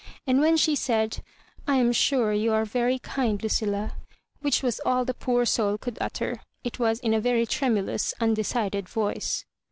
And 0.25 0.41
when 0.41 0.57
she 0.57 0.75
said, 0.75 1.19
"I 1.67 1.75
am 1.75 1.91
sure 1.91 2.33
you 2.33 2.51
are 2.53 2.65
very 2.65 2.97
kind, 2.97 3.39
Lucilla^" 3.39 3.91
which 4.39 4.63
was 4.63 4.81
all 4.83 5.05
the 5.05 5.13
poor 5.13 5.45
soul 5.45 5.77
could 5.77 5.97
titter, 5.99 6.41
it 6.63 6.79
was 6.79 6.97
in 7.01 7.13
a 7.13 7.21
very 7.21 7.45
tremulous 7.45 8.15
undecided 8.19 8.89
voice. 8.89 9.45